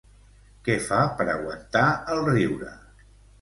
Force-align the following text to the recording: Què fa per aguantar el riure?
Què 0.67 0.77
fa 0.85 1.01
per 1.19 1.27
aguantar 1.33 1.85
el 2.15 2.25
riure? 2.31 2.73